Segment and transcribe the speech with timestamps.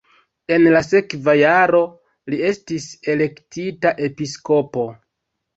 [0.55, 1.81] En la sekva jaro
[2.35, 4.91] li estis elektita episkopo.